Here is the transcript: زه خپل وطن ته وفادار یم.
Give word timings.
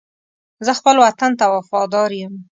زه 0.65 0.71
خپل 0.79 0.95
وطن 1.03 1.31
ته 1.39 1.45
وفادار 1.55 2.09
یم. 2.21 2.33